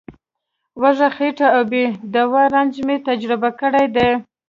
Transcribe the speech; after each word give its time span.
وږې 0.81 1.09
خېټه 1.15 1.47
او 1.55 1.63
بې 1.71 1.83
دوا 2.15 2.43
رنځ 2.53 2.73
مې 2.85 2.95
تجربه 3.07 3.49
کړی 3.59 3.85
دی. 3.95 4.09